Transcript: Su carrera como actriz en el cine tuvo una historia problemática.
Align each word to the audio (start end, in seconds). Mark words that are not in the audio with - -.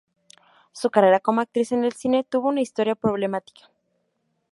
Su 0.71 0.89
carrera 0.89 1.19
como 1.19 1.41
actriz 1.41 1.71
en 1.73 1.83
el 1.83 1.91
cine 1.93 2.23
tuvo 2.23 2.47
una 2.49 2.61
historia 2.61 2.95
problemática. 2.95 3.69